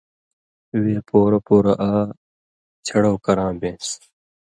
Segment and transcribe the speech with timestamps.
[0.81, 1.93] وے پورہ پورہ آ
[2.85, 3.89] چھڑؤ کراں بین٘س